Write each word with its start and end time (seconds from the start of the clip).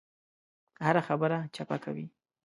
هره 0.85 1.01
خبره 1.07 1.37
چپه 1.55 1.77
کوي. 1.83 2.05